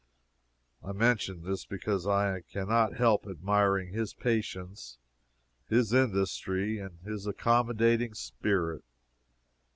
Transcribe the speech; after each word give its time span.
I 0.83 0.93
mention 0.93 1.43
this 1.43 1.63
because 1.63 2.07
I 2.07 2.41
can 2.51 2.67
not 2.69 2.95
help 2.95 3.27
admiring 3.27 3.93
his 3.93 4.15
patience, 4.15 4.97
his 5.69 5.93
industry, 5.93 6.79
and 6.79 6.97
his 7.03 7.27
accommodating 7.27 8.15
spirit. 8.15 8.83